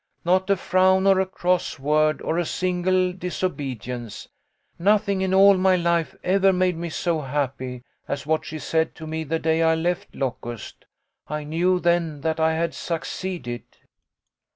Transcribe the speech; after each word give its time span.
Not 0.25 0.49
a 0.49 0.55
frown 0.57 1.05
or 1.05 1.19
a 1.19 1.27
cross 1.27 1.77
word 1.77 2.23
or 2.23 2.39
a 2.39 2.43
single 2.43 3.13
dis 3.13 3.43
obedience. 3.43 4.27
Nothing 4.79 5.21
in 5.21 5.31
all 5.31 5.55
my 5.57 5.75
life 5.75 6.15
ever 6.23 6.51
made 6.51 6.75
me 6.75 6.89
so 6.89 7.21
happy 7.21 7.83
as 8.07 8.25
what 8.25 8.43
she 8.43 8.57
said 8.57 8.95
to 8.95 9.05
me 9.05 9.23
the 9.23 9.37
day 9.37 9.61
I 9.61 9.75
left 9.75 10.15
Locust. 10.15 10.85
I 11.27 11.43
knew 11.43 11.79
then 11.79 12.21
that 12.21 12.39
I 12.39 12.53
had 12.55 12.73
succeeded." 12.73 13.61